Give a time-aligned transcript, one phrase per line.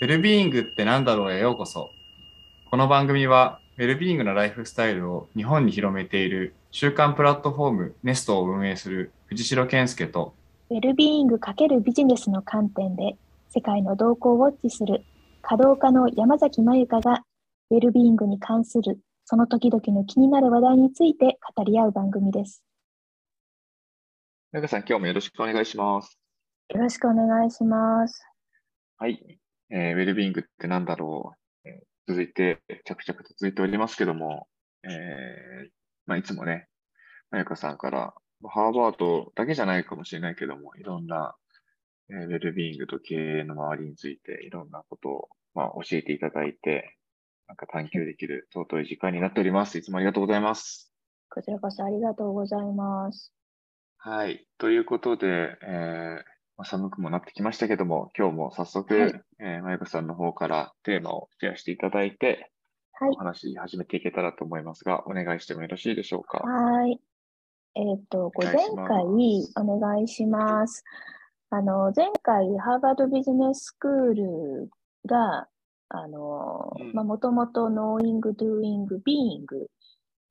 [0.00, 1.90] ウェルビーイングって何だろうへようこそ。
[2.68, 10.34] この番組は、ウェルビーイングのライフスタイルを日本に広めている週刊プラットフォームネストを運営する藤代健介と、
[10.70, 13.16] ウェルビーイング×ビジネスの観点で
[13.50, 15.04] 世界の動向をウォッチする
[15.42, 17.22] 稼働家の山崎まゆかが
[17.70, 22.64] ウェルビーイングに関するその時々の気になる話題について語り合う番組です。
[24.50, 26.18] 中川さん、今日もよろしくお願いします。
[26.70, 28.20] よろしくお願いします。
[28.98, 29.38] はい。
[29.70, 34.46] えーウェルビーイングって何だろう、えー続いて、着々と続いておりますけども、
[34.82, 35.70] えー
[36.06, 36.68] まあ、いつもね、
[37.30, 41.34] まゆかさんから、まあハーバードだけじゃないかもしれないけども、いろんな、
[42.10, 46.96] えーウェルビーイングと経営の周りについて、いろんなことを、まあ、教えていただいて、
[47.48, 49.78] なんか探求できる尊い時間になっております。
[49.78, 50.92] いつもありがとうございます。
[51.30, 53.32] こちらこそありがとうございます。
[53.98, 54.46] はい。
[54.58, 62.50] ということで、えーまあ、寒くもなってきましたけども、今日も早速、はいえー、まゆかさんの方からテーマをシェアしていただいて、
[62.92, 63.16] はいお。
[63.16, 66.38] 話し始めていけたらと思いますが、お願いしてもよろしいでしょうか？
[66.38, 67.00] はい。
[67.74, 69.04] えっ、と、前回
[69.56, 70.84] お願いします。
[71.50, 74.70] あの、前回、ハーバードビジネススクール
[75.06, 75.48] が、
[75.88, 79.66] あの、うんまあ、もともと Knowing, Doing, Being うん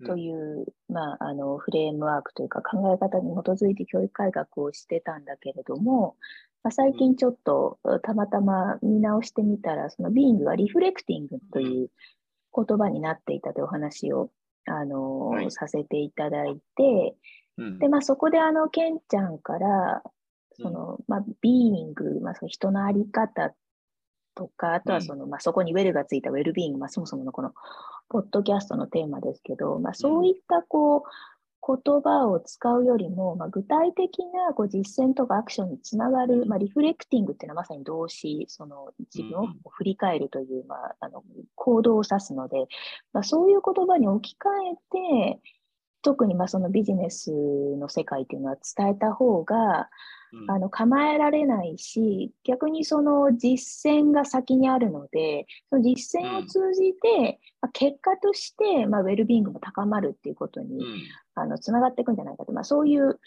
[0.05, 6.15] という、まあ、あの、フレームワークというか考え方に基づいて教育改革をしてたんだけれども、
[6.63, 11.89] まあ、最近ちょっとたまたま見直してみたら、その Being はリフレクティングという
[12.55, 14.31] 言葉になっていたというお話を、
[14.65, 15.51] あの、はい。
[15.51, 17.15] させていただいて、
[17.57, 17.79] うん。
[17.79, 20.03] で、まあ、そこであの、ケンちゃんから、
[20.55, 23.53] その、まあ、ビーイング、まあ、その人のあり方
[24.35, 27.53] とか、あとはその、まあ、そこにウェルがついたウェルビーイング、まあ、そもそものこの、
[28.09, 31.01] ポッドキャストのテーマですけど、まあ、そういった、こう、
[31.65, 41.23] 言葉を使うよりも、まあ、具体的なこう実践とかアクションにつながる、まあ、リフレクティングっていうのはまさに動詞、その自分を振り返るという、まあ、あの
[41.55, 42.67] 行動を指すので、
[43.13, 45.39] まあ、そういう言葉に置き換えて、
[46.01, 49.85] 特にまあそのビジネスの世界っていうのは伝えた方が、うん
[50.47, 61.01] あの構えられないし、逆にその実践が先にあるので、その実践を通じて、まあ、結果として、まあ、ウェルビーイングも高まるっていうことに、うん。
[61.35, 63.19] あのつながっていくんじゃないかと、まあ、そういう、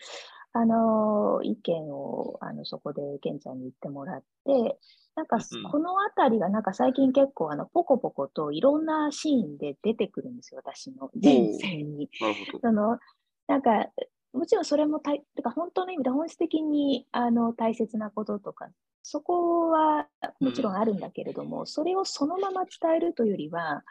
[0.52, 4.78] あの意見をあのそこでケンちゃんに言ってもらって、
[5.14, 12.08] なんかうんこのあたりがなんか最近結構あのポコポコといろんなシーンで出てくるんですよ、私の人生に。
[12.62, 12.98] その
[13.48, 13.88] なんか
[14.36, 18.68] もちろんそれもたいてか本当の意味で本質的にあの大切なこととか
[19.02, 20.06] そこは
[20.40, 23.82] もちろんあるんだけれども、それをそのまま伝えるというよりは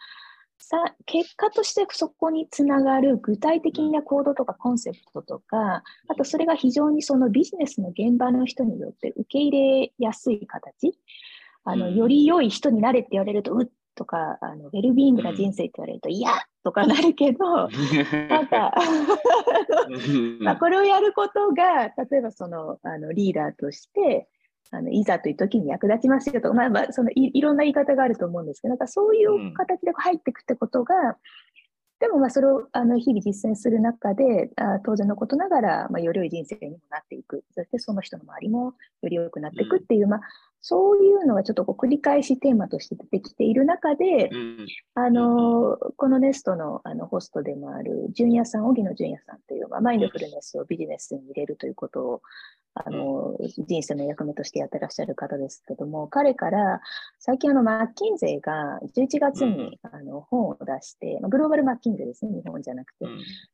[0.58, 10.98] さ結果としてそこにつながる具体的な行動とかコンセプトとか、あとそれが非常にそのビジネスの現場の人によって受け入れやすい形、
[11.64, 11.96] あのうん。
[11.96, 16.32] より良い人になれって言われると、うっとか、あのウェルビーイングな人生って言われると、いや
[16.64, 17.70] とかなるけど、
[18.30, 18.74] なんか、
[20.40, 24.28] ま あ、これをやることが、例えばそのあのリーダーとして、
[24.72, 31.18] あのいざという時に役立ちますよとか、まあまあ、そのいいろんな言い方があると思うんですけど、なんかそういう形で入っていくってことが、
[32.00, 40.22] でもまあそれをあの日々実践する中で、あ当然のことながら、まあ、より良い人生にもなっていく、そしてその人の周りもより良くなっていくっていう、まあ、
[40.68, 44.66] そういうのがちょっとこう繰り返しテーマとして出てきている中で、うん。
[44.96, 52.22] あのこのネストのあのホストでもある純也さん、荻野純也さんという、まあ、マインドフルネスをビジネスに入れるということを
[52.74, 53.38] あの
[53.68, 56.82] 人生の役目としてやってらっしゃる方ですけども、彼から
[57.20, 63.06] 最近あのマッキンゼーが11月にあの本を出して、まあグローバルマッキンゼーですね、日本じゃなくて。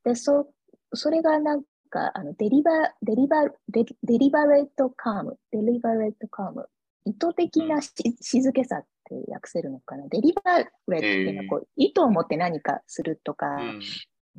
[0.06, 0.48] で、そ
[0.94, 2.72] それがなんかあのデリバ
[3.02, 6.70] デリバデデリバレットカーム、デリバレットカーム、
[7.06, 7.92] 意図的なし
[8.22, 10.08] 静けさって訳せるのかな？
[10.08, 13.58] デリバレットっていうのはこう、意図を持って何かするとか、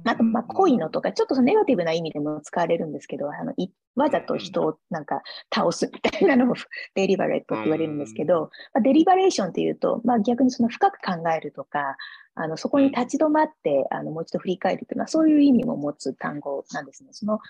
[0.05, 5.23] あと、まあ、濃いのとか、ちょっとそのネガティブな意味でも使われるんですけど、あのいわざと人をなんか
[5.55, 6.55] 倒すみたいなのを
[6.95, 11.97] デリバレットって言われるんですけど、まあ、デリバレーションっていうと、まあ、逆にその深く考えるとか、
[12.34, 17.11] あのそこに立ち止まって、あのもう一度振り返るというのは、そういう意味も持つ単語なんですね。
[17.12, 17.40] その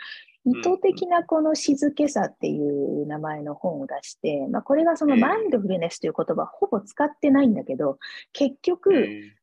[0.44, 7.98] 意図的なこの静けさっていう名前の本を出して、まあ、これがそのマインドフルネスという言葉ほぼ使ってないんだけど、
[8.32, 8.92] 結局、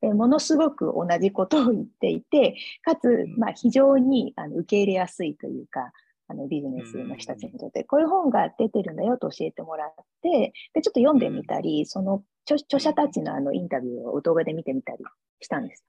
[0.01, 5.93] えものすごく同じことを言っていて、かつ、まあ、非常にあの受け入れやすいというか、
[6.29, 9.89] あのビジネスの人たちにとって、こういう本が出てるんだよと教えてもらっ
[10.21, 15.03] て、でちょっと読んでみたり、その著著者たちのあのインタビューを動画で見てみたり
[15.41, 15.83] したんです。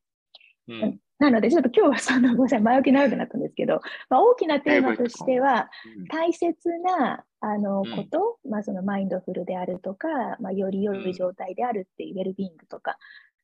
[0.69, 0.99] うん。
[1.19, 5.69] なので、ちょっと今日はその、ごめんなさい、前置き長くなったんですけど、まあ、大きなテーマとしては、
[6.11, 10.09] 大切なあのこと、まあ、そのマインドフルであるとか、
[10.41, 12.97] まあ、より良い状態であるっていうウェルビーイングとか、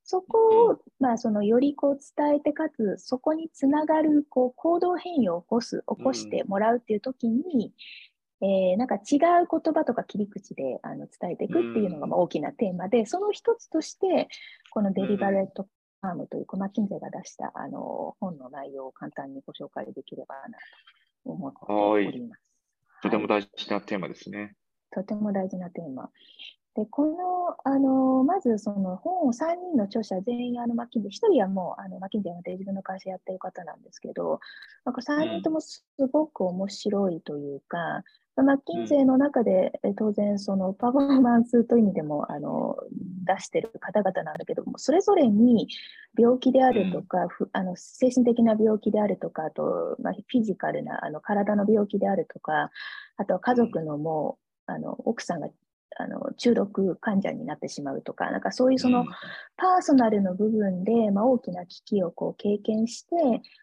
[0.07, 7.75] そこを、まあ、そのよりこう伝えて、かつそこにつながるこう行動変容を起こす、起こしてもらうっていう時に、
[8.41, 14.29] えーなんか違う言葉とか切り口であの伝えていくっていうのがまあ大きなテーマで、その一つとして、
[14.71, 15.65] このデリバレット
[16.03, 20.59] ファームという、マッキンゼが出したあの本の内容を簡単にご紹介できればな
[21.25, 22.43] と思っております。
[23.03, 24.55] とてもはい大事なテーマですね。
[24.93, 26.11] とても大事なテーマ。
[26.77, 34.41] で、この、あの、まずその本を3人の著者全員あのマッキンゼ、1人はもうあのマッキンゼで自分の会社やってる方なんですけど、
[34.85, 35.83] なんか3人ともす
[36.13, 38.03] ごく面白いというか、
[38.37, 42.77] マッキンゼの中で、え当然そのパフォーマンスという意味でもあの
[43.25, 45.69] 出してる方々なんだけども、それぞれに
[46.19, 52.71] 病気であるとか、ふあの精神的な病気であるとか、あと、まあ、フィジカルなあの体の病気であるとか、
[53.17, 54.37] あとは家族のも
[54.69, 55.49] う、あの奥さんが
[55.99, 59.07] あの中毒患者になってしまうとか、なんかそういうその、うん
[59.59, 63.15] パーソナルの部分で、まあ、大きな危機をこう経験して、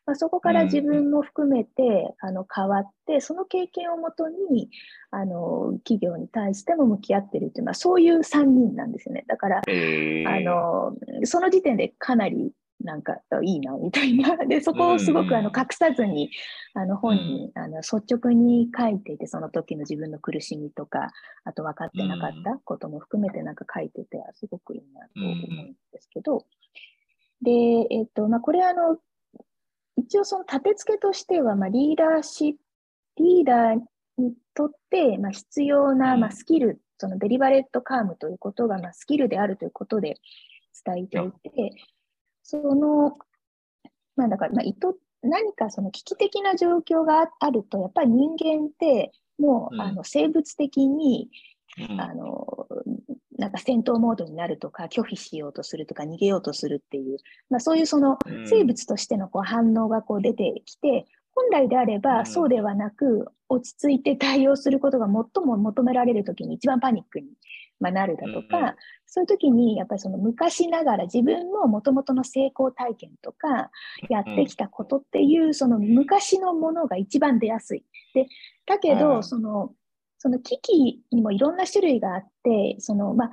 [0.05, 4.69] まあ、そこから自分も含めて、あの変わって、その経験をもとに
[5.11, 9.23] あの企業に対しても向き合ってるっていうのは、そういう3人なんですよね。
[9.27, 10.95] だから、えーあの
[11.25, 16.29] その時点でかなりなんかいいなみたいな、 でそこをすごくあの隠さずに
[16.73, 21.11] あの本に、あの率直に書いていて、その時の自分の苦しみとか、
[21.43, 26.45] あと分かってなかったことも含めてなんか書いてて、すごくいいなと思うんですけど、
[27.41, 27.51] で、
[27.89, 28.97] えっとまあ、これあの、
[29.95, 32.59] 一応その立て付けとしては、まあ、リーダーシップ、
[33.17, 33.79] リーダー
[34.17, 36.21] にとって、まあ、必要な、うん。
[36.21, 40.15] まあ、スキル、そのデリバレットカームということが、まあ、スキルであるということで
[40.85, 41.71] 伝えていて、
[42.43, 43.17] その、
[44.15, 49.81] まあだから、まあ、意図、何かその危機的な状況がああると、やっぱり人間って、もう、うん。
[49.81, 51.29] あの生物的に、
[51.89, 52.01] うん。
[52.01, 52.67] あの、
[53.37, 57.17] なんか戦闘モードになるとか、拒否しようとするとか、逃げようとするっていう、
[57.49, 58.47] まあ、そういうそのうん。
[58.47, 62.01] 生物としてのこう反応がこう出てきて、本来であれうん。
[62.01, 67.35] ばそうではなく、落ち着いて対応することが最も求められるときに一番パニックにまあ
[67.91, 68.75] なるだとか、うんうん
[69.13, 73.69] そういう時にやっぱりその昔ながら自分のもともとの成功体験とか、
[74.09, 77.85] やってきたことっていうその昔のものが一番出やすい。
[78.15, 78.25] で
[78.65, 79.69] だけうど、んその
[80.17, 83.31] その危機にもいろんな種類があって、そのまあ、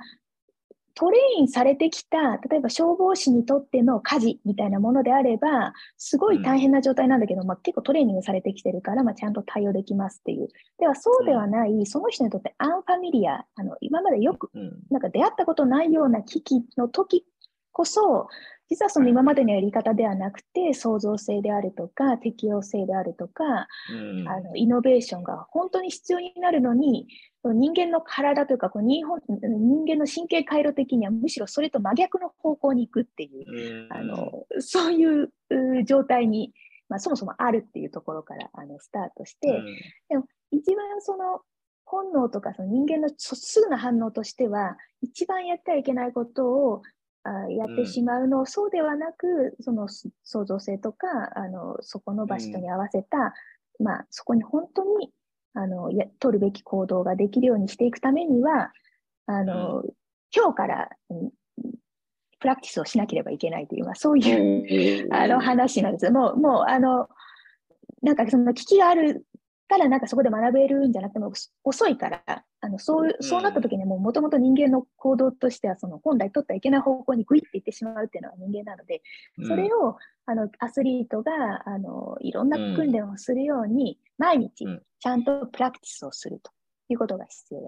[0.93, 10.47] train されてきた、例えば消防士にとっての火事みたいなものであれば、すごい大変な状態なんだけど、まあ、結構トレーニングされてきてるから、まあ、ちゃんと対応できますっていう。
[10.79, 14.79] では、そうではない、その人にとって unfamiliar、あの今までよくうん。
[14.89, 17.25] なんか出会ったことないような危機の時
[17.71, 18.27] こそ、
[18.71, 24.29] 実はその今までのやり方ではなくて、創造性であるとか、適応性であるとか、うん。
[24.29, 27.05] あのイノベーションが本当に必要になるのに、
[27.43, 33.93] 人間の体というかこう日本、人間の神経回路的にはむしろそれと真逆の方向に行くっていう、うん。
[33.93, 36.53] あのそういうう状態に、
[36.87, 39.49] まあ、そもそもあるっていうところからあのスタートして、
[40.51, 41.41] 一番その
[41.83, 47.00] 本能とかその人間のそすぐな反応としては、一番やってはいけないことをあ
[47.49, 53.33] やってしまうのを、そうではなく、そのす創造性とか、あのそこの場所に合わせた、
[53.79, 55.11] まあ、そこに本当に
[55.53, 58.71] あのや取るべき行動ができるようにしていくためには、
[59.27, 59.83] あの
[60.35, 61.31] 今日から、うん
[62.41, 65.13] プラクティスをしなければいけないという、まあ、そういううん。
[65.13, 66.11] あの話なんですよ。
[66.11, 67.07] もう、もう、あの、
[68.01, 69.23] なんかその危機がある
[69.71, 71.31] から、なんかそこで学べるんじゃなくても、
[71.63, 79.01] 遅いから、あのそうそうなった時にも、もともと人間の行動としては、その本来取ってはいけない方向にグイっていってしまうっていうのは人間なので、
[79.47, 81.31] それをあのアスリートが
[81.65, 84.81] あのいろんな訓練をするように、毎日うん。
[85.01, 86.51] ちゃんと practice をすると
[86.87, 87.67] いうことが必要で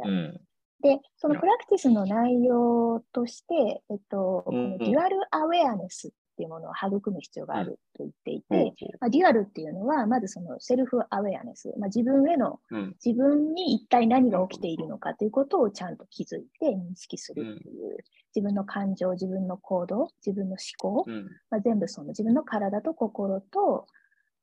[0.84, 12.60] で、その practice の内容として、えっと、この dual awareness っていうものを育む必要があると言っていて、まあ、 dual っていうのは、まずその self-awareness、まあ、自分への、
[13.04, 17.98] 自分に一体何が起きているのかということをちゃんと気づいて認識するっていう、
[18.36, 21.26] 自分の感情、自分の行動、自分の思考、うん。
[21.50, 23.86] まあ、全部その自分の体と心と、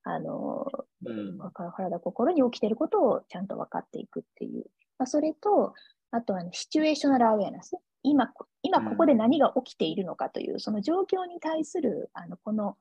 [0.05, 0.67] あの、
[1.05, 1.39] うん。
[1.77, 4.67] 体、心に起きていることをちゃんと分かっていくっていう。
[4.99, 5.75] まあ、それと、
[6.13, 7.77] あとは、ね、シチュエーショナルアウェアネス。
[8.03, 12.77] 今、こ今ここで何が起きているのかという、その状況に対する、あの、この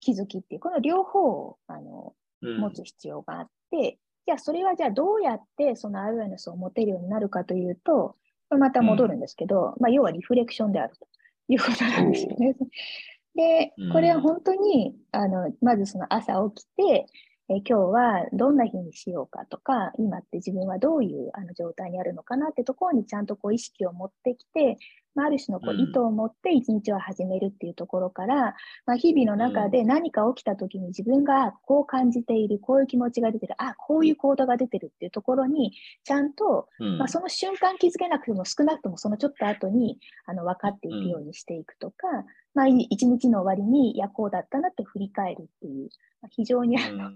[0.00, 2.58] 気づきっていう、この両方を、あの、うん。
[2.58, 8.16] 持つ必要があって、じゃあそれはじゃあどうやってそのアウェアネスを持てるようになるかというと、
[8.48, 11.06] また戻るんですけど、まあ要はリフレクションであると。
[11.50, 12.56] いうことなんですよね。
[13.34, 17.06] でうん、これは本当に、あの、まずその朝起きて、
[17.48, 24.78] え今日はどんな日にしようかとか、今って自分はどういうあの状態にあるのかなってところにちゃんとこう意識を持ってきて、
[25.14, 25.80] まあ、ある種のこううん。
[25.80, 28.54] 意図を持って一日を始めるっていうところから、
[28.86, 35.72] まあ、日々の中で何か起きた時に自分がこう感じている、こういう気持ちが出てる、あ、こういう行動が出てるっていうところに、
[36.04, 36.98] ちゃんとうん。
[36.98, 42.06] まあ、その瞬間気づけなくても少なくともそのちょっと後にあの分かっていくようにしていくとか、
[42.54, 45.88] まあ、い一日の終わりにいやこうだったなって振り返るっていう、
[46.20, 47.10] まあ非常にあの、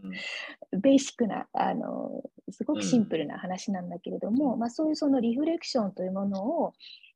[0.81, 6.73] ベーシックなあのすごくシンプルな話なんだけれども、まあ、そういうそのリフレクションというものを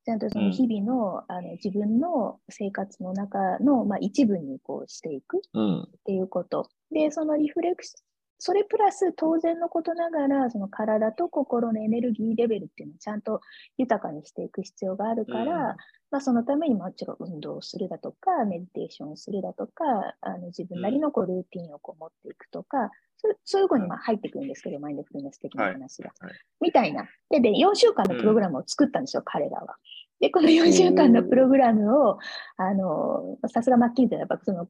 [0.08, 5.82] ちゃんとその日々の,、あの自分の生活の中の、まあ、一部にこうしていくうん。
[5.82, 6.70] っていうこと。
[6.90, 7.92] で、そのリフレクシ
[8.38, 13.42] それプラス当然のことながら、その体と心のエネルギーレベルっていうのをちゃんと
[13.76, 15.76] 豊かにしていく必要があるから、うん
[16.10, 19.84] まあ、そのためにもちろん運動をするだとか、メディテーションをするだとか、
[20.22, 26.10] あの自分なりのこうルーティンをこう持っていくとか、そうそういう方にまあ入ってくるんですけど、マインドフルネス的な話が。
[26.20, 27.08] はいはいみたいな。
[27.30, 29.76] で、で、4週間のプログラムを作ったんですよ、彼らは。
[30.20, 32.18] で、この4週間のプログラムを、
[32.56, 34.68] あの、さすがマッキンゼーはやっぱその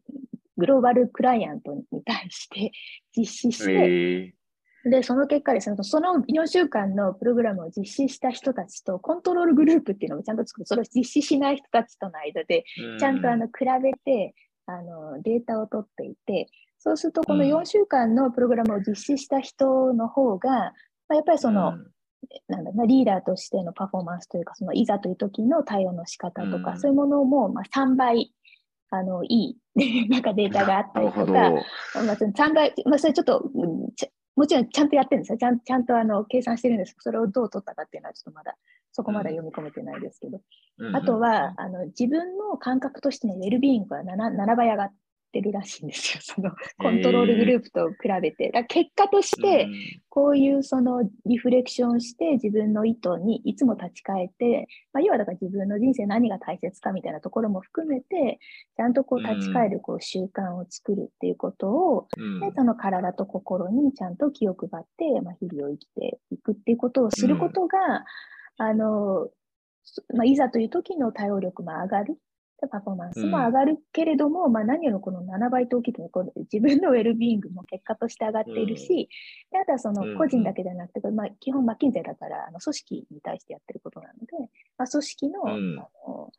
[0.57, 2.73] グローバルクライアントに対して
[3.17, 4.35] 実施して、え
[4.85, 13.53] で、その結果ですね、その4週間のプログラムを実施した人たちとコントロールグループっていうのをちゃんと作る、それを実施しない人たちとの間で、ーちゃんとあの比
[13.83, 14.35] べて、
[14.67, 17.51] あのデータを取っていて、そうするとこのうん。
[17.51, 20.73] 4週間のプログラムを実施した人の方が、ま
[21.11, 21.75] あ、やっぱりその、
[22.49, 26.81] なんだな、リーダーとしてのパフォーマンスというか、そのいざという時の対応の仕方とか、うん。
[26.81, 28.33] そういうものもまあ3倍
[28.91, 35.39] あのいい なんかデータがあったりとか、まあ、その3倍、まあ、それちょっと、うんちゃもちろんちゃんとやってるんですよ。
[35.39, 36.93] ちゃんちゃんとあの計算してるんです。
[36.93, 38.57] けど、それをどう取ったかっていうのはちょっとまだ、
[38.93, 40.43] そこまだ読み込めてないですけど、ど
[40.97, 44.93] あとは、、あの自分の感覚としてのウェルビーイングが 7, 7倍上がっ
[45.31, 46.21] てるらしいんですよ。
[46.23, 48.51] そのコントロールグループと比べて。
[48.51, 49.69] だ結果として、
[50.09, 58.39] こういうそのリフレクションして自分の意図にいつも立ち返って、まあ、要はだから自分の人生何が大切かみたいなところも含めて、
[58.77, 68.05] ちゃんとこう立ち返るこう習慣を作るっていうことを、うんでその体と心にちゃんと気を配って、まあ、日々を生きていくっていうことをすることが、
[68.59, 69.29] あの、
[69.85, 72.19] そまあ、いざという時の対応力も上がる。
[72.61, 79.09] でパフォーマンスも上がるけれども、まあ、何よりこの7倍と大きくこの自分のウェルビーイングも結果として上がっているし、
[79.53, 84.27] であとはその個人だけじゃなくて、まあ、基本マッキンゼーだからあの組織に対してやってることなので、
[84.77, 85.79] まあ、組織の,、うん。
[85.79, 86.33] あの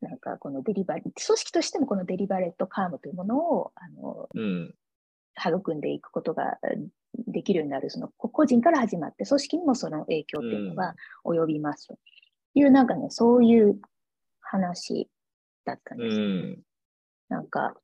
[0.00, 4.74] なんかこのデリバリー、組織としてもこのデリバレットカームというものをあのうん。
[5.38, 6.58] 育んでいくことが
[7.26, 10.94] できるようになる、その個個人から始まって、組織にもその影響っていうのが
[11.24, 11.88] 及びます。
[11.88, 11.98] と
[12.54, 13.80] いう、なんかね、そういう
[14.40, 15.08] 話
[15.64, 16.16] だったんうです。
[16.18, 16.62] ん。
[17.28, 17.74] なんか、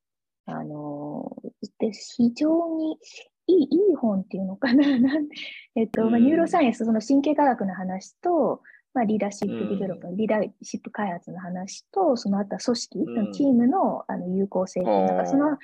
[0.47, 2.99] あのーで、非常に
[3.47, 4.83] いい、いい本っていうのかな。
[4.99, 5.29] なん
[5.75, 8.63] えっと、まあ、うん neuroscience、その神経科学の話と、
[8.95, 15.59] まあ、 leadership うん develop の、リーダーシップ開発の話と、その後は組織、んそのチームのあの有効性っていうかその、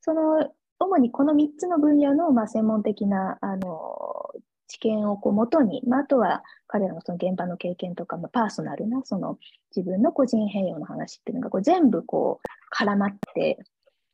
[0.00, 4.30] その、主にこの3つの分野の、まあ、専門的な、あの、
[4.70, 9.36] 知見をこう元に、まあ、あとは彼らのその現場の経験とか、まあ、パーソナルな、その
[9.74, 13.58] 自分の個人変容の話っていうのがこう全部こう絡まって、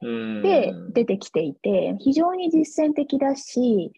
[0.00, 0.42] うん。
[0.42, 3.92] で出てきていて、非常に実践的だし、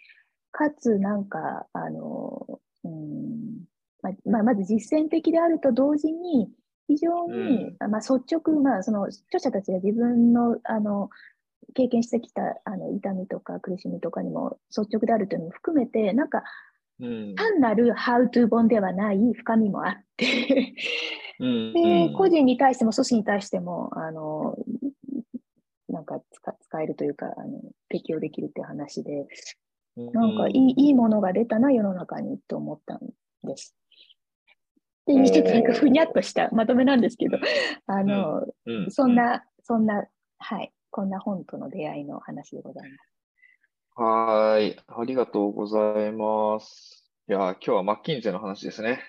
[0.50, 3.64] かつなんか、あの、うん
[4.02, 6.50] まあまあ、まず実践的であると同時に、
[6.88, 11.10] 非常に、まあ、率直、まあ、その著者たちが自分のあの
[11.74, 16.42] 経験してきたあの痛みとか苦しみとかにも率直であるというのも含めて、なんか
[17.00, 17.34] うん。
[17.36, 20.74] 単なる How to 本ではない深みもあって、
[21.38, 24.56] うんで、個人に対しても組織に対しても、あの、
[25.88, 29.26] なんか使使えるというか、あの適用できるっていう話で、
[29.96, 33.00] なんかいい,、いいものが出たな、世の中にと思ったん
[33.44, 33.76] です。
[35.06, 35.30] で、おー。
[35.30, 37.38] ちょっとなんかふにゃっとしたまとめなんですけど、
[37.86, 38.90] あの、うん。
[38.90, 40.04] そんな、そんな、
[40.38, 43.18] はい、こんな本との出会いの話でございます。
[43.94, 44.76] はーい。
[44.86, 47.10] ありがとうございます。
[47.28, 49.00] いやー、今日はマッキンゼの話ですね。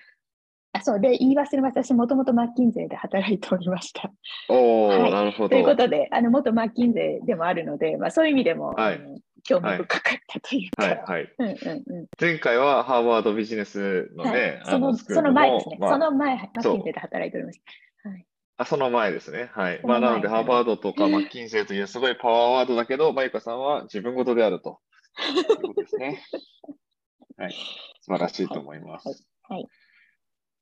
[0.72, 1.82] あ、そう、で、言い忘れました。
[1.82, 4.12] 私、もともとマッキンゼーで働いておりました。
[4.48, 5.48] おー、はいなるほど。
[5.50, 9.00] ということで、あの、元マッキンゼーでもあるので、まあ、そういう意味でも、はい
[9.42, 11.34] 興味深かったというか、はい、はい。
[11.38, 11.56] うんうん
[11.96, 12.06] うん。
[12.20, 15.78] 前回はハーバードビジネスのね、はい、あそのその前ですね。
[15.80, 17.64] まあその前、マッキンゼーで働いておりました。
[18.60, 19.50] はい、あ、その前ですね。
[19.54, 19.80] はい。
[19.84, 24.80] まあ、なので、ハーバードとかマッキンゼーというすごいパワーワードだけど、マユカさんは自分事であると
[25.36, 26.22] いうことですね。
[27.36, 27.52] はい。
[28.02, 29.08] 素晴らしいと思います。
[29.08, 29.66] はいはい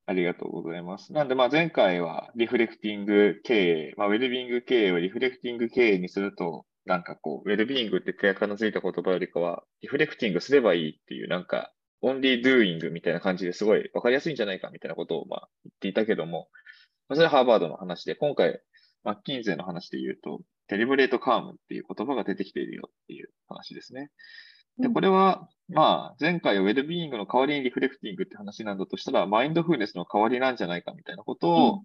[0.08, 1.12] ありがとうございます。
[1.12, 16.48] なんで、まあ、前回はリフレクティング経営、まあ、ウェルビング経営をリフレクティング経営にすると、なんかこう、ウェルビーイングって手垢のついた言葉よりかは、リフレクティングすればいいっていう、なんか、 only doing みたいな感じですごいわかりやすいんじゃないかみたいなことをまあ言っていたけども、まあ、
[17.14, 18.60] それはハーバードの話で、今回、
[19.04, 24.10] マッキンゼーの話で言うと、 Deliberate Calm っていう言葉が出てきているよっていう話ですね。
[24.78, 31.82] で、これは、まあ、前回はウェルビーイングの代わりにリフレクティングって話なんだとしたら、マインドフルネスの代わりなんじゃないかみたいなことを、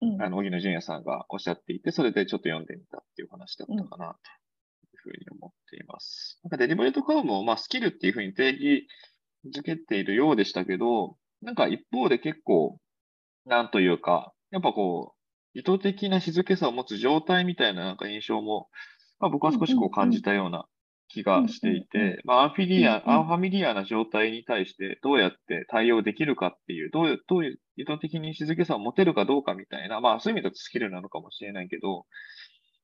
[0.00, 6.40] うんうん、あの、荻野純也さんがおっしゃっていて、それでちょっと読んでみたっていう話だったかな、というふうに思っています。
[6.42, 8.88] なんかデリブレートカームを、まあ、スキルっていうふうに定義
[9.54, 12.78] づけているようでしたけど、なんか一方で結構、
[13.46, 15.14] なんというか、やっぱこ
[15.54, 18.68] う、意図的な静けさを持つ状態みたいななんか印象も、
[19.18, 20.66] まあ、僕は少しこう感じたような
[21.08, 32.04] 気がしていて、まあ、 unfamiliar、unfamiliar な状態に対してどうやって対応できるかっていう、どういう、どういう意図的に静けさを持てるかどうかみたいな、まあそういう意味だとスキルなのかもしれないけど、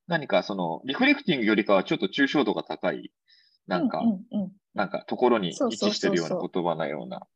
[0.06, 3.12] 何かその、リフレクティングよりかはちょっと抽象度が高い、
[3.66, 4.02] なんか、
[4.74, 7.26] なんかところに位置してるような言葉なような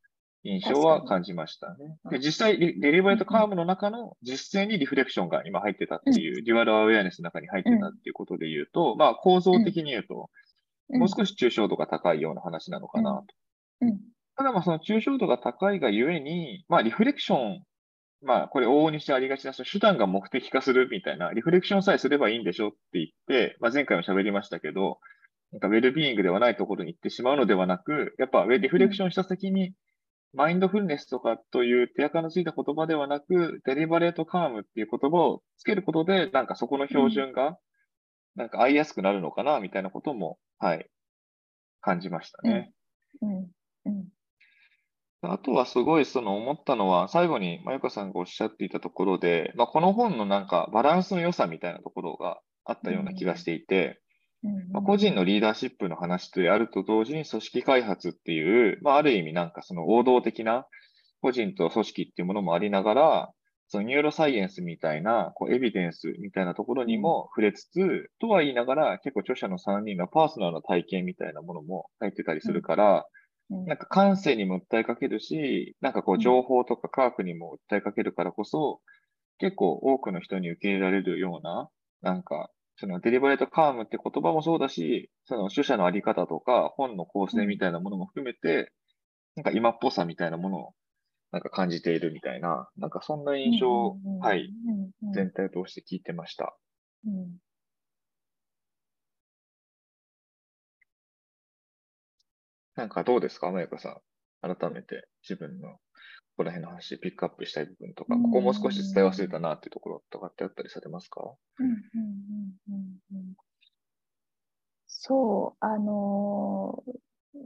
[0.44, 1.96] 印象は感じましたね。
[2.10, 10.30] で実際、 Deliberate Calm の中の実践にリフレクションが今入ってたっていう、 dual awareness の中に入ってたっていうことで言うと、まあ構造的に言うと、
[10.88, 13.22] もう少し抽象度が高いような話なのかな
[13.80, 13.86] と。
[14.36, 17.62] ただまあその抽象度が高いがゆえに、まあリフレクション、
[18.22, 24.98] まあこれ往々にしてありがちな、手段が目的化するみたいな、リフレクションさえすればいいんでしょって言って、まあ前回も喋りましたけど、
[25.52, 29.72] なんかウェルビーイングではないところに行ってしまうのではなく、やっぱリフレクションした先に、
[30.34, 37.58] マインドフルネスとかという手垢のついた言葉ではなく、デリバレートカームっていう言葉をつけることで、なんかそこの標準が、
[38.34, 40.88] なんか合いやすくなるのかな、みたいなことも、はい、
[41.80, 42.72] 感じましたね。
[43.20, 43.50] うん。
[43.84, 44.08] うん。
[45.22, 54.00] あとはすごいその思ったのは、最後にまゆかさんがおっしゃっていたところで、まあ、この本のなんかバランスの良さみたいなところがあったような気がしていて、
[54.72, 60.66] まあ、個人のリーダーシップの話であると同時に組織開発っていう、まあ、ある意味なんかその王道的な
[61.20, 63.32] 個人と組織っていうものもありながら、
[63.68, 73.06] そのニューロサイエンスみたいな、こうエビデンスみたいなところにも触れつつ、とは言いながら、結構著者の3人のパーソナルな体験みたいなものも入ってたりするから、
[73.48, 78.80] なんか感性にも訴えかけるし、なんかこう情報とか科学にも訴えかけるからこそ、
[79.38, 81.68] 結構多くの人に受け入れられるような、
[82.02, 82.50] なんか
[82.82, 88.72] そのデリバレートカームって言葉もそうだし、その主者のあり方とか本の構成みたいなものも含めて、
[89.36, 90.70] なんか今っぽさみたいなものを
[91.30, 94.50] なんか感じているみたいな、なんかそんな印象を、はい、
[95.14, 96.56] 全体を通して聞いてました。
[97.06, 97.36] うん。
[102.74, 104.00] なんかどうですか、まゆかさ
[104.42, 104.56] ん。
[104.56, 105.76] 改めて自分の
[106.36, 111.34] こら辺の話ピックアップしたい部分とか、ここもう少し伝え忘れたなっていうところとかってあったりされますか？
[111.58, 111.76] うんうん
[112.68, 113.34] うんうん、
[114.86, 117.38] そう、あのー、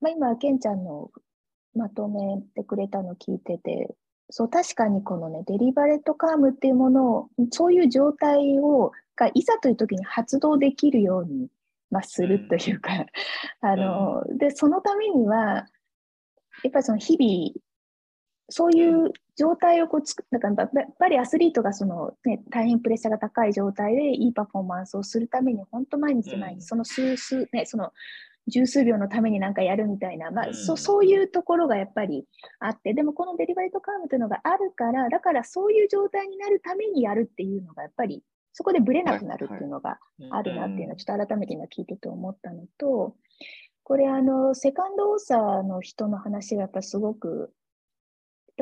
[0.00, 1.10] まあ、今、ケンちゃんの
[1.74, 3.94] まとめてくれたの聞いてて、
[4.30, 11.48] そう、確かにこのね、デリバレットカームっていうものを、そういう状態を、がいざという時に発動できるように、
[11.90, 12.96] まあ、するというか、う
[13.66, 15.66] ん、あの、で、そのためには、
[16.62, 17.66] やっぱりその日々、
[18.48, 27.92] そういう状態をこうつく、だからやっぱりアスリートがその、ね、大変プレッシャーが高い状態でいいパフォーマンスをするために、本当毎日毎日、その数数、ね、その
[28.48, 32.24] 十数秒のためになんかやるみたいな、まあ、そそういうところがやっぱり
[32.60, 39.98] あって、でもこのデリバリートカームというのがあるから、だからそういう状態になるためにやるっていうのが、やっぱりそこでブレなくなるっていうのが
[40.30, 43.16] あるなっていうのは、ちょっと改めて今聞いてて思ったのと、
[43.86, 47.54] これあの、セカンドオーサーの人の話がやっぱすごく、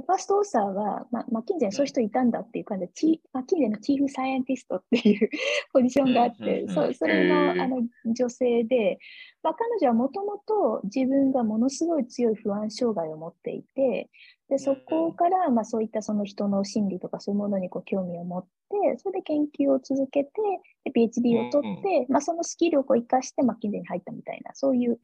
[0.02, 5.30] ファーストオーサーは、まあ、マッキンゼンそういう人いたんだっていう感じで、チマッキンゼンのチーフサイエンティストっていう
[5.72, 8.98] ポジションがあって、そそれのあの女性で、
[9.42, 14.11] まあ、彼女はもともと自分がものすごい強い不安障害を持っていて、
[14.48, 20.30] でそこから、まあ、そういったその人の心理とかそういうものにこう興味を持って、それで研究を続けて、
[20.94, 24.98] PhD を取って、まあ、そのスキルをこう生かして、マッキンゼに入ったみたいな、そういう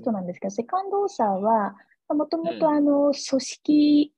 [0.00, 1.76] 人なんですけど、セカンドオーサーは、
[2.08, 4.12] もともとあの組織、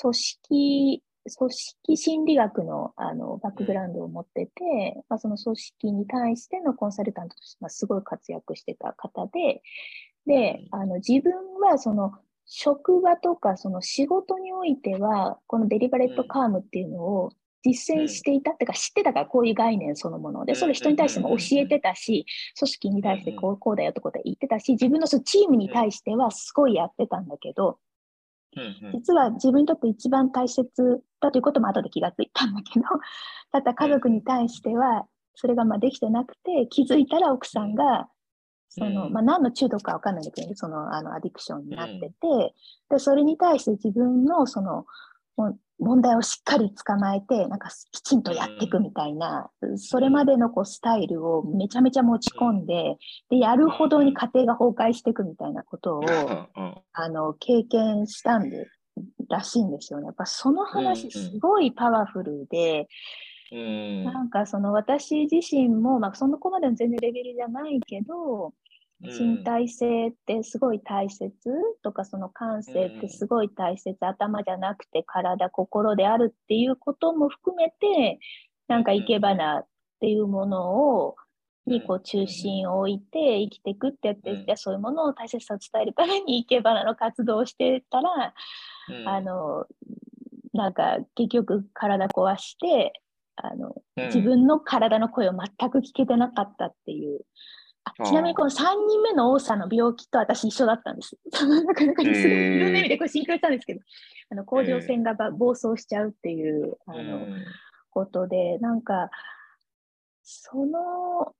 [0.00, 1.02] 組織、
[1.38, 9.62] 組織心理学のあのバックグラウンドを持ってて、まあ、その組織に対してのコンサルタントとして、まあ、すごい活躍してた方で、
[10.26, 12.12] で、あの自分はその
[12.46, 17.30] 職場とかその仕事においては、このデリバレットカームっていうのを
[17.64, 22.24] 実践していたっていうか、知ってたからこういう概念そのもので、それ人に対しても教えてたし、
[22.56, 27.78] 組織に対してこうこうだよってことは言ってたし、自分のそのチームに対してはすごいやってたんだけど、
[28.56, 28.92] うんうん。
[28.92, 32.86] 実は自分にとって一番大切だということも後で気がついたんだけど、
[33.52, 38.08] ただ家族に対しては、それがまあできてなくて、気づいたら奥さんが、
[38.68, 39.12] その、うん。
[39.12, 42.54] まあ、何の中毒かわかんないんだけど、その、あの、アディクションになってて、
[42.90, 44.86] で、それに対して自分の、その、
[45.78, 52.96] 問題をしっかり捕まえて、なんかきちんとやっていくみたいな、それまでのこうスタイルをめちゃめちゃ持ち込んで、
[53.28, 58.66] で、やるほどに家庭が崩壊していくみたいなことを、うんあの、経験したんで、
[59.28, 60.06] らしいんですよね。
[60.06, 62.88] やっぱその話すごいパワフルで、
[63.52, 64.04] うん。
[64.04, 68.54] なんかその私自身も、まあそのこまでの全然レベルじゃないけど、
[69.00, 71.30] 身体性ってすごい大切
[71.82, 78.18] とか、その感性ってすごい大切、頭じゃなくて体、心であるっていうことも含めて、
[78.68, 79.66] なんか生け花っ
[80.00, 81.16] ていうものを、
[81.66, 84.56] にこう中心を置いて生きていくってやって、うん。
[84.56, 88.34] そういうものを大切さを伝えるために生け花の活動をしてたら、
[88.88, 89.08] うん。
[89.08, 89.66] あの、
[90.54, 92.92] なんか結局体壊して、
[93.34, 94.06] あの、うん。
[94.06, 97.26] 自分の体の声を全く聞けてなかったっていう。
[98.04, 101.16] ちなみにこの3人目の王さんの病気と私一緒だったんです。
[101.66, 103.80] なかなかすごいいろんな意味でこれシンクロしたんですけど、
[104.30, 107.26] あの甲状腺がば暴走しちゃうっていう、あの、
[107.90, 109.10] ことで、なんか、
[110.22, 111.34] その、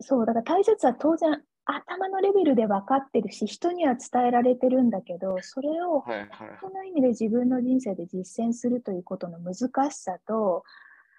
[0.00, 6.28] そう、だから大切は当然頭のレベルで分かってるし、人には伝えられてるんだけど、それをはいはい
[6.60, 9.54] 本当の意味で自分の人生で実践するということの難
[9.90, 10.64] しさと、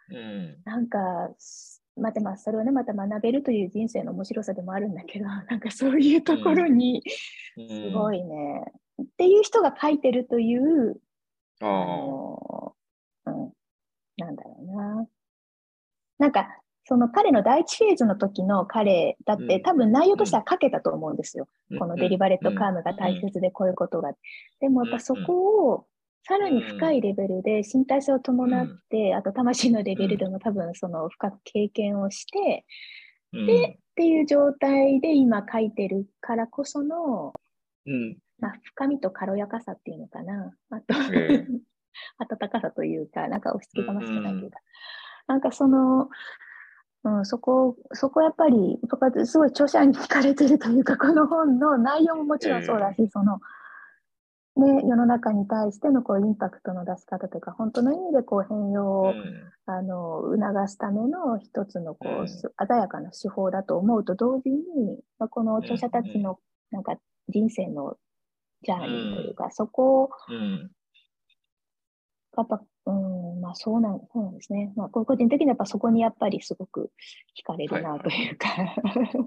[0.10, 0.58] うん。
[0.66, 1.00] なんか、
[1.38, 7.04] すまたまあそれをね、また学べるという人生の面白さでもあるんだけど、 なんかそういうところに、
[7.56, 8.20] すごい。
[8.20, 8.64] いね、
[9.02, 11.02] っていう人が書いてるという、
[11.62, 12.74] ああの、
[13.26, 13.54] うん、
[14.18, 15.08] なんだろうな。
[16.18, 16.48] なんか、
[16.86, 19.62] その彼の第一フェーズの時の彼だって、うん。
[19.62, 21.48] 多分内容としては書けたと思うんですよ。
[21.74, 21.78] あ。
[21.78, 24.14] このデリバレットカームが大切でこういうことが。
[24.60, 25.86] でもやっぱそこを
[26.24, 32.66] さらに深いレベルで身体性を伴って、あと魂のレベルでも多分その深く経験をして、
[33.34, 37.34] で、っていう状態で今書いてるからこその、
[37.86, 38.18] うん。
[38.40, 40.54] まあ、深みと軽やかさっていうのかな。
[40.72, 41.48] あと、ええ。
[42.18, 44.60] 温かさというか、なんか押し付けがましくないというか。
[45.28, 46.10] なんかその、
[47.04, 53.40] うん、そこ、そこやっぱり、僕はすごい著者に聞かれてるというか、この本の内容ももちろんそうだし、その、
[54.58, 59.14] ね、世の中に対してのこうインパクトの出し方というか、本当の意味でこう変容を、
[59.66, 62.28] あの促すための一つのこう、うん。
[62.28, 66.40] す鮮やかな手法だと思うと同時に、まあ、この著者たちの
[66.72, 66.98] なんか
[67.30, 67.96] 人生の
[68.64, 70.72] ジャーニーというか、そこをうん。
[72.38, 74.72] やっぱ、うん、まあそうなんそうなんですね。
[74.76, 76.92] まあ、個人的にはやっぱそこにやっぱりすごく
[77.38, 78.50] 惹かれるなというか、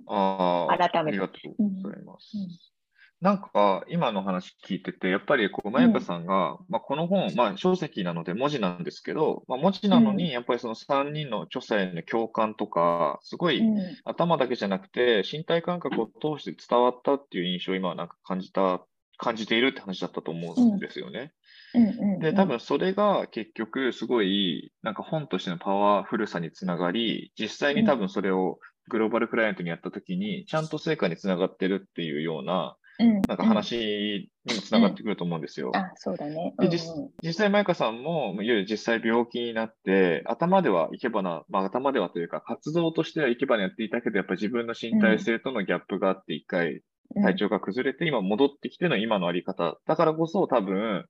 [0.06, 1.18] ああ、 改めて。
[1.18, 2.73] ありがとうございます。
[3.20, 10.16] うんなんか、今の話聞いてて、やっぱり、こう、まゆかさんが、まあ、この本、まあ、書籍なので文字なんですけど、まあ、文字なのうん。
[10.18, 13.78] に、やっぱりその3人の著者への共感とか、すごいうん。
[14.04, 18.84] 頭だけじゃなくて、身体感覚を通して伝わったっていう印象を今はなんか感じた、
[19.16, 21.32] 感じているって話だったと思うんですよね。
[21.72, 21.82] うん。
[21.86, 33.20] うんで、多分それが結局すごい、なんか本としてのパワフルさにつながり、実際に多分それをグローバルクライアントにやったときに、ちゃんと成果につながってるっていうような、うん。
[33.26, 35.72] なんか話にもつながってくると思うんですよ。
[35.74, 36.54] あ、そうだね。
[36.58, 36.70] で、うん。
[36.70, 36.80] 実
[37.22, 46.82] 実際、マイカさんも、いわゆる実際病気になって、頭では生け花、まあ頭ではというか、活動としては生け花やっていたけど、やっぱり自分の身体性とのギャップがあって、一回
[47.16, 47.22] うん。
[47.22, 49.78] 体調が崩れて、今戻ってきての今のあり方。
[49.86, 51.06] だからこそ多分、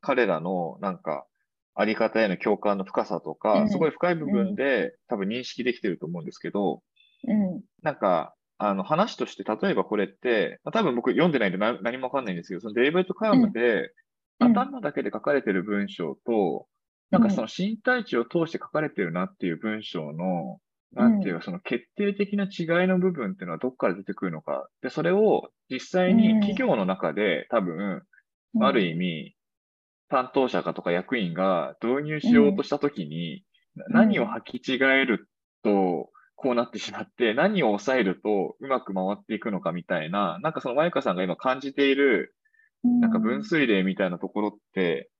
[0.00, 1.26] 彼らのなんか、
[1.76, 3.68] あり方への共感の深さとうか、ん。
[3.68, 6.82] すごい深い部分で多分認識できてると思うんですけど、
[7.26, 7.62] うん。
[7.82, 13.92] なんか、あの話として、例えばこれって、まあ多分僕読んでないんで何何もわかんないんですけど、そのデイビッド・カームで、
[14.40, 14.50] うん。
[14.50, 16.66] 頭だけで書かれてる文章と、
[17.10, 20.58] なんかその身体値を通して書かれてるなっていう文章の、
[20.92, 24.68] なんていうか、その決定的な違いの部分っていうのはどっから出てくるのか。
[24.82, 28.02] で、それを実際に企業の中で多分、
[28.60, 29.36] ある意味、
[30.08, 35.28] 担当者かとか役員が導入しようとしたときに、な何を履き違える
[35.62, 42.34] と、こうなってしまって、何を抑えるとうまく回っていくのかみたいな、なんかそのまゆかさんが今感じている、
[42.82, 45.10] なんか分水嶺みたいなところって、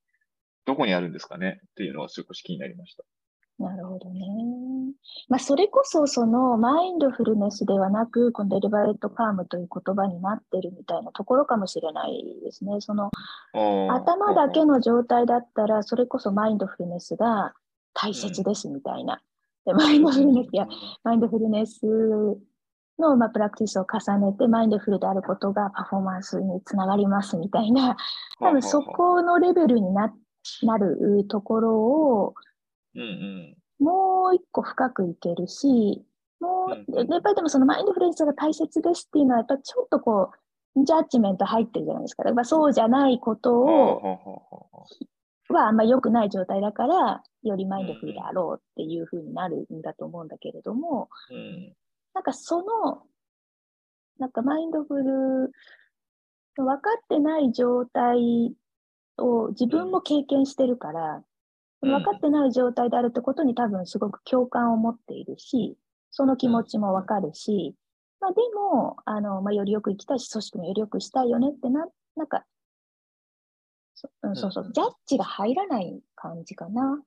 [0.67, 1.61] どこにあるんですかね？
[1.67, 3.05] っていうのは少し気になりました。
[3.57, 4.21] なるほどね。
[5.29, 12.81] まあ、それこそ、その、マインドフルネスではなく、このデリバレットカームという言葉になってるみたいなところかもしれないですね。
[12.81, 13.13] その、
[13.93, 17.55] 頭だけの状態だったら、それこそマインドフルネスが
[17.93, 19.23] 大切ですみたいな。
[19.65, 20.67] で、マインドフルネスや、
[21.03, 21.87] マインドフルネス
[22.99, 27.97] の、まあ、プラクティスを重ねて、マインドフルであることがパフォーマンスにつながりますみたいな、
[28.41, 30.13] 多分そこのレベルにな
[30.63, 32.35] なるところを、
[32.95, 33.57] うんうん。
[33.85, 36.05] もう一個深くいけるし、
[36.41, 40.31] もう、やっぱりでもそのマインドフルネスが大切ですっていうのは、やっぱりちょっとこ
[40.77, 42.25] う、ジャッジメント入ってるじゃないですか。
[42.25, 44.03] やっぱそうじゃないことを、
[45.53, 51.77] はあんま良くない状態だから、よりマインドフルであろうっていう風になるんだと思うんだけれども、ううん。
[52.15, 53.03] なんかその、
[54.19, 55.53] なんかマインドフル、
[56.57, 58.55] 分かってない状態
[59.19, 61.23] を自分も経験してるから、
[61.81, 65.77] その分かってない状態であるってことに多分すごく共感を持っているし、
[66.11, 67.75] その気持ちも分かるし、
[68.21, 72.54] まあでも、あの、まあよりよく生きたいし、組織もよりよくしたいよねってな、なんか、そ
[74.23, 74.65] うん、そうそう。
[74.65, 76.99] う、んジャッジが入らない感じかな。
[77.01, 77.05] っ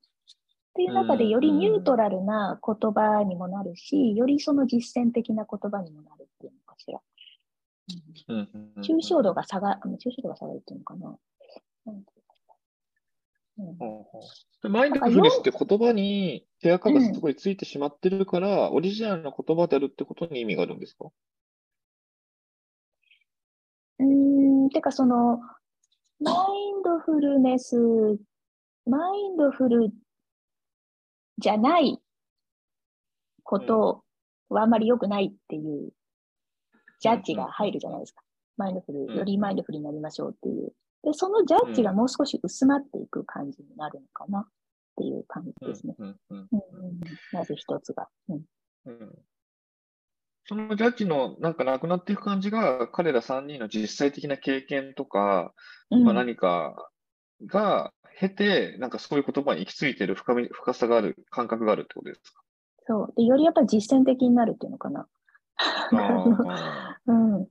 [0.73, 1.29] ていう中でうん。
[1.31, 6.99] よりニュートラルな言葉にもなるし、よりその実践的な言葉にもなるっていうのかしら。
[8.29, 8.35] うん。
[8.35, 11.17] うんうんうん抽象度が下が、うん抽象度が下がるっていうのかな。
[11.87, 12.05] うん。
[14.71, 21.09] マインドフルネスって言葉に手垢がすごいついてしまってるから、オリジナルの言葉であるってことに意味があるんですか？
[23.97, 25.39] うーん、てかその、
[26.19, 27.77] マインドフルネス、
[28.85, 29.91] マインドフル
[31.37, 31.99] じゃない
[33.43, 34.03] こと
[34.49, 35.91] はあんまり良くないっていう
[36.99, 38.23] ジャッジが入るじゃないですか。
[38.57, 40.73] マインドフル、んよりマインドフルになりましょうっていう。
[41.03, 44.43] で、そのジャッジがもう少し薄まっていく感じになるのかなっ
[44.95, 45.95] ていう感じですね。
[47.31, 48.07] まず一つが。
[48.29, 48.41] うん
[48.85, 49.15] うん
[50.47, 55.53] そのジャッジのなんかなくなっていく感じが、彼ら3人の実際的な経験とか、
[55.91, 56.89] うんまあ、何か
[57.45, 62.41] が経て、なんかそういう言葉に行き着いてる深み、深さがある、感覚があるってことですか？
[62.87, 63.13] そう。
[63.17, 65.07] で、よりやっぱり実践的になるっていうのかな。
[65.57, 67.35] あ うん。
[67.41, 67.47] うん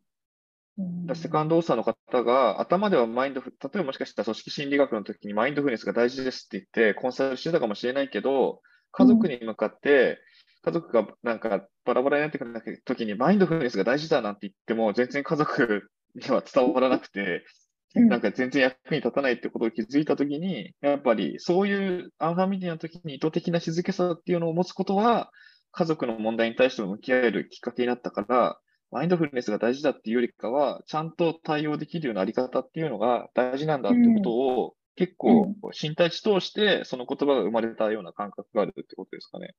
[0.78, 8.60] ーセカンドオーサーの方が頭ではマインドフル、例えばもしかしたら組織心理学の時にマインドフルネスが大事ですって言ってコンサルしてたかもしれないけど、
[8.92, 10.18] 家族に向かって、
[10.66, 25.30] 家族がなんかバラバラになってくる時にマインドフルネスが大事だなんて言っても全然家族には伝わらなくて、うんなんか全然役に立たないってことを気づいたときに、やっぱりそういうアンファミリーの時に意図的な静けさっていうのを持つことは、
[25.72, 28.58] 家族の問題に対しても向き合えるきっかけになったから、
[28.90, 39.54] マインドフルネスが大事だっていうよりかは、ちゃんと対応できるようなあり方っていうのが大事なんだってことを、結構身体値通してその言葉が生まれたような感覚があるってことですかね。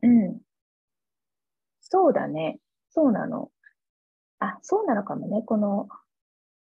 [0.00, 0.40] うん。
[1.80, 2.58] そうだね。
[2.90, 3.50] そうなの。
[4.38, 5.42] あ、そうなのかもね。
[5.42, 5.88] この、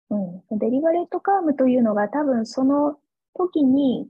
[0.10, 0.18] う
[0.56, 0.58] ん。
[0.58, 2.98] デリバレートカームというのが多分その
[3.34, 4.08] 時に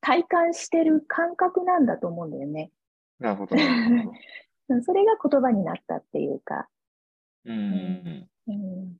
[0.00, 2.70] 体感してる感覚なんだと思うんだよね。
[3.18, 3.56] なるほど。
[4.82, 6.68] それが言葉になったっていうか。
[7.44, 8.96] うんうん。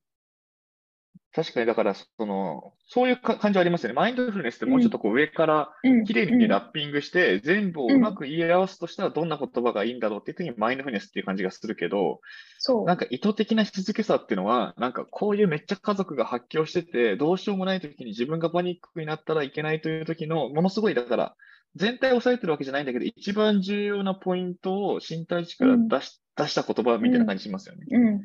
[1.36, 3.94] 確かに、だから、その、そういうか感じはありますよね。
[3.94, 6.04] マインドフルネスってもうちょっとこう上からうん。
[6.04, 12.22] 綺麗にラッピングして、全部をうまく言い合わすとしたらどんな言葉がいいんだろうっていう時にマインドフルネスっていう感じがするけど、
[12.58, 12.84] そう。
[12.86, 21.36] なんか意図的な静けさっていうのは、なんかこういうめっちゃ家族が発狂してて、どうしようもない時に自分がパニックになったらいけないという時の、ものすごい、だから、
[21.74, 27.86] 全体を抑えてるわけじゃないんだけど、一番重要なポイントを身体値から出し、出した言葉みたいな感じしますよね。
[27.90, 28.20] うん。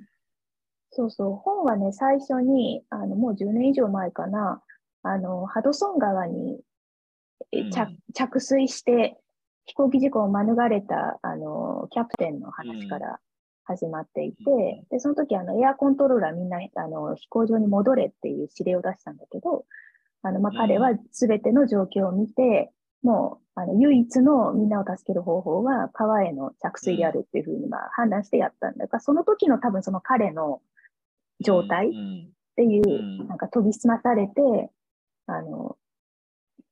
[0.91, 1.35] そうそう。
[1.35, 4.61] 本はね、最初に、あの、もう10年以上前かな、
[5.03, 6.59] あの、ハドソン川に
[7.51, 9.17] 着着水して
[9.65, 13.19] 飛行機事故を免れた、あの、キャプテンの話から
[13.63, 14.87] 始まっていて、うん。
[14.89, 19.65] で、その時、あの、エアコントローラーみんな、あの、飛行場に戻れっていう指令を出したんだけど、
[20.23, 20.57] あの、まあ、うん。
[20.57, 30.61] 彼は全ての状況を見て、もう、あの、唯一のみんなを助ける方法は川への着水であるっていうふうに、まあ、判断してやったんだから、その時の多分その彼の
[31.41, 32.31] 状態っうん。
[32.55, 33.27] ていう、うん。
[33.27, 34.71] なんか研ぎ澄まされて、
[35.27, 35.77] あの、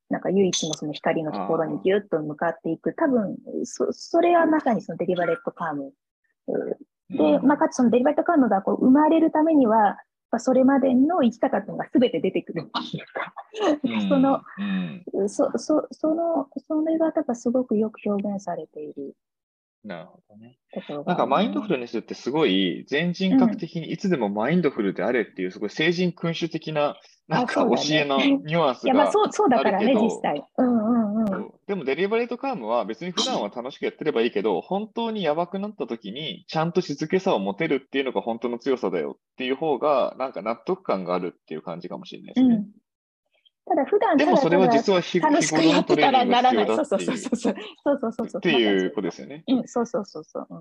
[0.09, 2.93] なんか唯一のその光のところにギュッと向かっていく。
[2.95, 5.93] 多分、そ、それはまさにそのデリバレットカーム。
[7.09, 7.47] で、うん。
[7.47, 9.97] まあ、かつそのデリバレットカームがこう生まれるためには、
[10.31, 13.33] まあ、それまでの生き方っていうのが全て出てくるっていうか、
[13.83, 14.09] うん。
[14.09, 14.41] その、
[15.15, 15.29] うん。
[15.29, 19.15] そ、そ、その、それが多分すごくよく表現されている
[19.83, 20.57] なるほどね。
[21.05, 26.97] なんかマインドフルネスってすごい全人格的にいつでもマインドフルであれっていうすごい聖人君主的な
[27.29, 30.43] なんか教えのニュアンスいや、まあがそう、そうだからね、あるけど実際。
[30.57, 31.51] うんうんうん。
[31.67, 42.55] でもデリバレートカームは別に普段は楽しくやってればいいけど、本当にやばくなった時にちゃんと静けさを持てるっていうのが本当の強さだよっていう方がなんか納得感があるっていう感じかもしれないですね。
[42.55, 42.65] うん。
[43.69, 45.61] ただ普段でもそれは実は日楽しく
[45.95, 46.65] らならない。
[46.65, 47.37] そうそうそうそう。
[47.37, 47.55] そう
[48.01, 48.39] そうそうそう。
[48.39, 49.43] っていうことですよね。
[49.47, 50.47] うん、そうそうそうそう。
[50.49, 50.59] うん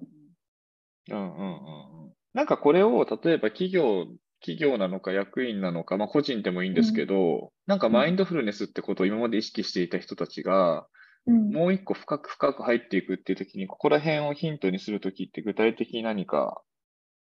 [1.11, 2.13] うんうんうんうん。
[2.35, 4.05] なんかこれを、例えば企業、
[4.41, 10.87] 企業なのか役員なのか、まあ個人でもいいんですけど、なんかマインドフルネスってことを今まで意識していた人たちが、
[11.27, 11.51] うん。
[11.51, 16.61] もう一個深く深く入っていくっていう時に、ここら辺をヒントにするときって具体的に何か、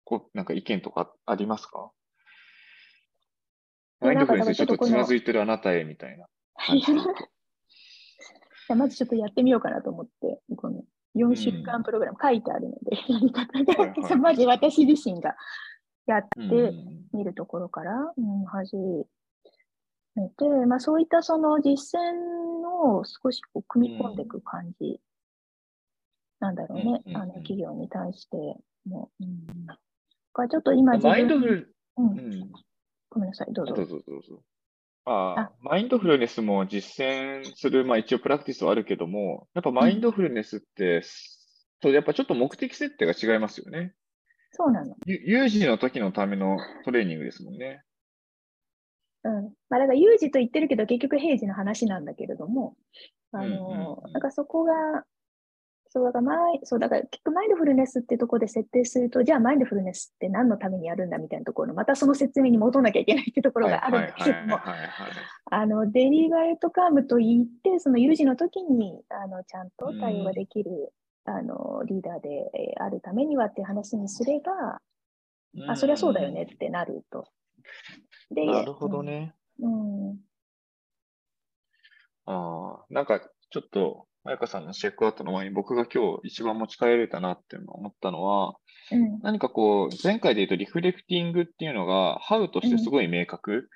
[0.04, 1.92] こう、なんか意見とかありますか？
[4.00, 6.26] マインドフルネスちょっとつまずいてるあなたへみたいな
[8.76, 10.84] まずちょっとやってみようかなと思って、この
[11.16, 13.94] 4週間プログラム書いてあるので、やり方はいはい。
[14.10, 15.36] が、 まず私自身が
[16.06, 16.50] やっうん。
[16.50, 16.74] て
[17.14, 18.76] みるところから、うん、始
[20.16, 25.00] めて、まあそういったその実践を少しこう組み込んでいく感じ
[26.40, 28.38] なんだろうね、うんあの企業に対して
[28.86, 29.12] も。
[29.20, 29.48] うん、
[30.50, 32.10] ちょっと今自マインド分フル、うん。
[32.10, 32.52] う、ん。
[33.10, 33.74] ごめんなさい、どうぞ。
[33.74, 34.44] どうぞどうぞ。
[35.06, 41.02] ああ、マインドフルネスも実践する、まあ一応プラクティスはあるけども、やっぱマインドフルネスって、
[41.82, 43.94] そうやっぱちょっと目的設定が違いますよね。
[44.52, 44.96] そうなの。
[45.06, 47.84] ゆ有事の時のためのトレーニングですもんね。
[49.24, 49.44] うん。
[49.70, 52.76] まあ、だから有事と言ってるけど、結局平時の話なんだけれども、
[53.32, 55.06] あうんうんの、うんなんかそこが、
[55.90, 64.60] そうだからマイ、そうだから結局マインドフルネスってところで設定すると、じゃあマインドフルネスって何のためにやるんだみたいなところの、またその説明に戻らなきゃいけないってところがあるんだけども、
[65.46, 70.94] あの、デリバレットカームと言って、その有事の時に、あの、ちゃんと対応ができる、
[71.26, 74.82] あの、リーダーであるためにはっていう話にすれば、
[75.68, 77.26] あ、そりゃそうだよねってなると。
[78.32, 79.04] でなるほど。
[79.04, 79.34] ね。
[79.60, 80.10] うん。
[80.10, 80.18] うん
[82.28, 88.56] ああ、なんかちょっと、まゆかさんのチェックアウトの前に僕が今日一番持ち帰れたなって思ったのは、
[88.92, 89.20] うん。
[89.22, 93.52] 何かこう、前回で言うとリフレクティングっていうのが、ハウとしてすごい明確。
[93.52, 93.68] うん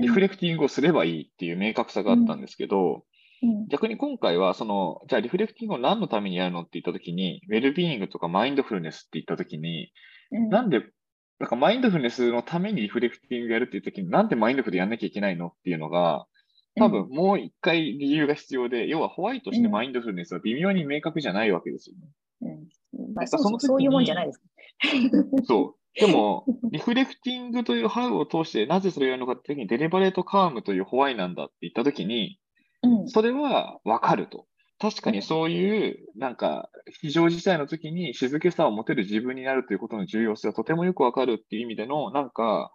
[0.00, 3.04] リフレクティングをすればいいっていう明確さがあったんですけど、
[3.44, 3.68] うん。
[3.68, 9.92] 逆に今回は、その、じゃあリフレクティングを何のためにやるのって言ったときに、ウェルビーイングとかマインドフルネスって言ったときに、
[10.32, 10.80] うんなんで、
[11.38, 16.26] なんかマインドフルネスのためにリフレクティングやるっていうときに、なんでマインドフルやんなきゃいけないのっていうのが、
[16.76, 22.08] 多分もう一回理由が必要で、要はホワイトしてマインドフルネスは微妙に明確じゃないわけですよね。
[22.96, 23.14] うん。
[23.14, 24.40] まあ、やっぱそそうそういうもんじゃないです。
[25.46, 26.00] そう。
[26.00, 32.40] でも、リフレクティングというハウを通して、なぜそれをやるのかって時に、デリバレートカームというホワイなんだって言ったときに、
[32.82, 33.08] うん。
[33.08, 34.46] それはわかると。
[34.80, 36.68] 確かにそういう、なんか、
[37.00, 42.72] 非常事態の時に静けさを持てる自分になるということの重要性はとてもよくわかるっていう意味での、なんか、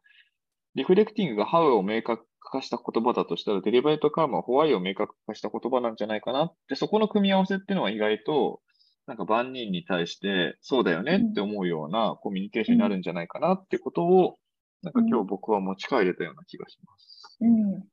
[0.75, 8.61] リフレクティングがハウを明確化した言葉だとしたら、デリバレートカームはホワイを明確化した言葉なんじゃないかなって、そこの組み合わせっていうのは意外と、
[9.07, 14.37] なんか万人に対して、そうだよねって思うようなコミュニケーションになるんじゃないかなってことを、
[14.83, 17.37] なんか今日僕は持ち帰れたような気がします。
[17.41, 17.79] うん。
[17.81, 17.83] い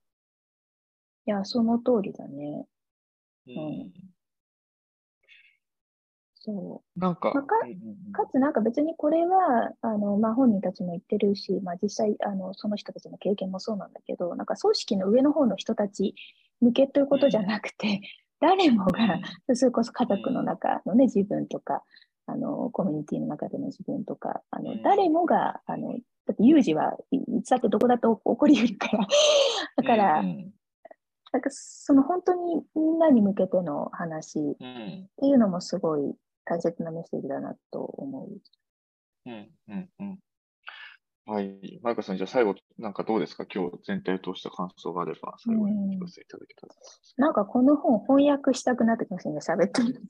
[1.25, 2.67] や、その通りだね。
[3.47, 4.15] うん
[6.47, 7.93] そなんか、まあかうんうんうん。
[8.11, 8.13] う。
[8.13, 16.15] かつ、なんか別にこれは、あの、まあ、本人たちも言ってるし、まあ、実際、あの、その人たちの経験もそうなんだけど、なんか組織の上の方の人たち
[16.61, 18.01] 向けということじゃなくて、
[18.41, 19.19] 誰もが、
[19.55, 21.83] それこそ家族の中のね、自分とか、
[22.27, 24.83] あの、コミュニティの中での自分とか、あの、うん。
[24.83, 25.95] 誰もが、あの、
[26.27, 29.07] だって有事はいいつだってどこだと起こり得るから、
[29.77, 30.27] だから、うん。
[30.27, 30.53] うん
[31.33, 35.09] なんかその本当にみんなに向けての話っうん。
[35.19, 36.15] ていうのもすごい
[36.47, 38.31] 大切なメッセージだなと思う。
[39.27, 40.19] うん、うん、うん。
[41.29, 41.81] はい。
[41.83, 43.47] マイカさん、じゃあ最後、なんかどうですか？
[43.53, 46.75] 今日全体を通した感想があれば、最後に聞かせていただけたら。
[47.17, 50.01] なんかこの本翻訳したくなってきましたね、喋ってる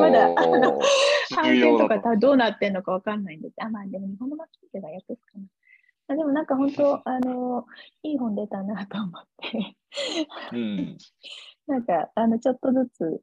[0.00, 1.88] まだあのー、半 重要だと。
[1.88, 3.54] 分とかどうなってんのかわかんないんです。
[3.62, 5.44] あ、まあでも日本の巻き手が訳すかな。
[6.08, 7.64] あでもなんか本当、あの、
[8.02, 9.76] いい本出たなと思って、
[10.52, 10.98] うん。
[11.68, 13.22] なんかあのちょっとずつ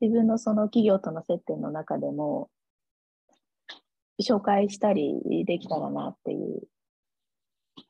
[0.00, 2.50] 自分のその企業との接点の中でも
[4.22, 6.62] 紹介したりできたらなっていう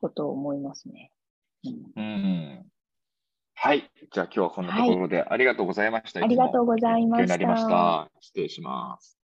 [0.01, 1.11] ことを思いますね。
[1.65, 2.65] うんうん。
[3.55, 3.89] はい。
[4.11, 6.23] じゃあ今日はこんなところでありがとうございました。
[6.23, 8.09] ありがとうございました。
[8.19, 9.16] 失礼します。